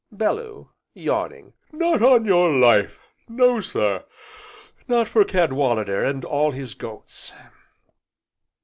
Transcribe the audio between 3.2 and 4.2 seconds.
No sir,